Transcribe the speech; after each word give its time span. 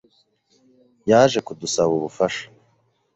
yaje 1.09 1.39
kudusaba 1.47 1.91
ubufasha. 1.99 2.43